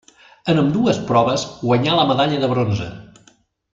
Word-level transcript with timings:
En 0.53 0.61
ambdues 0.61 1.01
proves 1.11 1.45
guanyà 1.67 1.99
la 1.99 2.07
medalla 2.13 2.41
de 2.45 2.51
bronze. 2.55 2.89